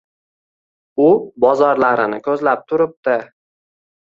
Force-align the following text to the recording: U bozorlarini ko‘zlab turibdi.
U 1.07 1.09
bozorlarini 1.45 2.19
ko‘zlab 2.29 2.65
turibdi. 2.73 3.21